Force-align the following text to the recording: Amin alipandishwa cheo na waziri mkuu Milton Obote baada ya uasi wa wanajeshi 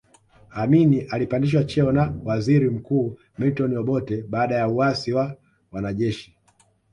Amin 0.61 1.07
alipandishwa 1.09 1.63
cheo 1.63 1.91
na 1.91 2.13
waziri 2.23 2.69
mkuu 2.69 3.17
Milton 3.37 3.77
Obote 3.77 4.23
baada 4.23 4.55
ya 4.55 4.67
uasi 4.67 5.13
wa 5.13 5.37
wanajeshi 5.71 6.37